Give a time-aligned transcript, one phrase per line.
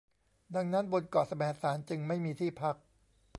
[0.55, 2.75] ดังนั้นบนเกาะแสมสารจึงไม่มีที่พัก